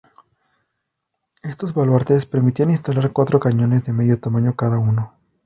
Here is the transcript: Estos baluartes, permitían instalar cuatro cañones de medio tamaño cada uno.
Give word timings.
Estos 1.43 1.75
baluartes, 1.75 2.25
permitían 2.25 2.71
instalar 2.71 3.11
cuatro 3.13 3.39
cañones 3.39 3.83
de 3.85 3.93
medio 3.93 4.19
tamaño 4.19 4.55
cada 4.55 4.79
uno. 4.79 5.13